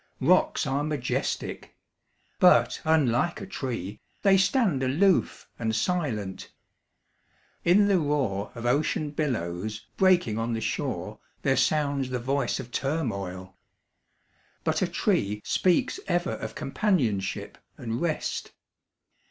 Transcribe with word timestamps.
Rocks 0.19 0.65
are 0.65 0.83
majestic; 0.83 1.75
but, 2.39 2.81
unlike 2.85 3.39
a 3.39 3.45
tree, 3.45 3.99
They 4.23 4.35
stand 4.35 4.81
aloof, 4.81 5.47
and 5.59 5.75
silent. 5.75 6.51
In 7.63 7.85
the 7.87 7.99
roar 7.99 8.51
Of 8.55 8.65
ocean 8.65 9.11
billows 9.11 9.85
breaking 9.97 10.39
on 10.39 10.53
the 10.53 10.59
shore 10.59 11.19
There 11.43 11.55
sounds 11.55 12.09
the 12.09 12.17
voice 12.17 12.59
of 12.59 12.71
turmoil. 12.71 13.55
But 14.63 14.81
a 14.81 14.87
tree 14.87 15.39
Speaks 15.45 15.99
ever 16.07 16.31
of 16.31 16.55
companionship 16.55 17.59
and 17.77 18.01
rest. 18.01 18.53